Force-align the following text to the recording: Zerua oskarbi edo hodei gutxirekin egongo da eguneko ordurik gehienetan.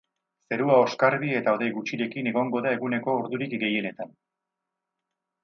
Zerua 0.53 0.77
oskarbi 0.85 1.29
edo 1.39 1.53
hodei 1.57 1.67
gutxirekin 1.75 2.31
egongo 2.33 2.63
da 2.67 2.73
eguneko 2.79 3.15
ordurik 3.21 3.55
gehienetan. 3.67 4.19